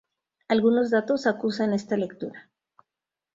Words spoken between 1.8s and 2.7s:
lectura.